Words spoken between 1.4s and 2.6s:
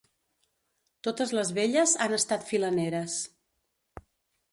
velles han estat